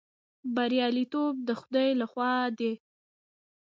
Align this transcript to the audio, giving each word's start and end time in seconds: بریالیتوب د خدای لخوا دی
بریالیتوب 0.55 1.33
د 1.47 1.49
خدای 1.59 1.89
لخوا 2.01 2.31
دی 2.57 2.71